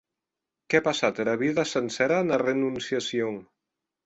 Qu’è 0.73 0.79
passat 0.87 1.21
era 1.23 1.35
vida 1.41 1.65
sancera 1.73 2.17
ena 2.27 2.41
renonciacion! 2.45 3.37